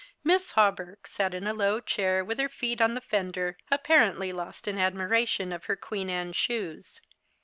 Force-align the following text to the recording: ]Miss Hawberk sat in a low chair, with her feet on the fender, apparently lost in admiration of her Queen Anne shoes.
]Miss 0.23 0.53
Hawberk 0.53 1.05
sat 1.05 1.35
in 1.35 1.45
a 1.45 1.53
low 1.53 1.79
chair, 1.79 2.25
with 2.25 2.39
her 2.39 2.49
feet 2.49 2.81
on 2.81 2.95
the 2.95 3.01
fender, 3.01 3.55
apparently 3.69 4.33
lost 4.33 4.67
in 4.67 4.79
admiration 4.79 5.53
of 5.53 5.65
her 5.65 5.75
Queen 5.75 6.09
Anne 6.09 6.33
shoes. 6.33 7.01